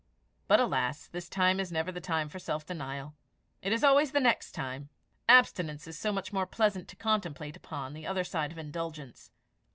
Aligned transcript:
But 0.47 0.59
alas! 0.59 1.05
this 1.05 1.29
time 1.29 1.59
is 1.59 1.71
never 1.71 1.91
the 1.91 2.01
time 2.01 2.27
for 2.27 2.39
self 2.39 2.65
denial; 2.65 3.13
it 3.61 3.71
is 3.71 3.83
always 3.83 4.13
the 4.13 4.19
next 4.19 4.53
time. 4.53 4.89
Abstinence 5.29 5.85
is 5.87 5.95
so 5.95 6.11
much 6.11 6.33
more 6.33 6.47
pleasant 6.47 6.87
to 6.87 6.95
contemplate 6.95 7.55
upon 7.55 7.93
the 7.93 8.07
other 8.07 8.23
side 8.23 8.51
of 8.51 8.57
indulgence! 8.57 9.29